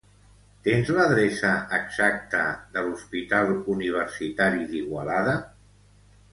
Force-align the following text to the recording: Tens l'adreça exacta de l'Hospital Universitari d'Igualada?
Tens 0.67 0.87
l'adreça 0.95 1.51
exacta 1.81 2.41
de 2.79 2.85
l'Hospital 2.87 3.53
Universitari 3.77 4.69
d'Igualada? 4.75 5.41